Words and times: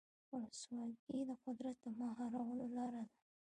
ولسواکي 0.33 1.19
د 1.29 1.31
قدرت 1.45 1.75
د 1.83 1.85
مهارولو 1.99 2.65
لاره 2.77 3.01
ده. 3.07 3.13